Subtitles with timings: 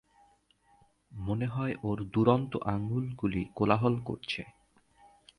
[1.11, 4.41] মনে হয় ওর দুরন্ত আঙুলগুলি কোলাহল করছে।